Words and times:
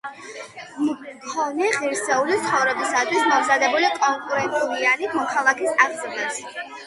მქონე, 0.85 1.67
ღირსეული 1.81 2.37
ცხოვრებისათვის 2.45 3.29
მომზადებული 3.33 3.91
კონკურენტუნარიანი 3.99 5.11
მოქალაქის 5.19 5.77
აღზრდას, 5.85 6.41